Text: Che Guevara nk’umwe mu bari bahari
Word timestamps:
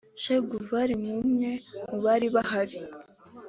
Che 0.21 0.35
Guevara 0.47 0.93
nk’umwe 1.01 1.49
mu 1.89 1.97
bari 2.03 2.27
bahari 2.35 2.79